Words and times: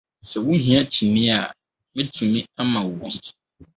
Sɛ 0.29 0.37
wuhia 0.45 0.79
kyinii 0.93 1.31
a, 1.39 1.53
metumi 1.95 2.39
ama 2.61 2.79
wo 2.85 2.93
bi. 3.13 3.19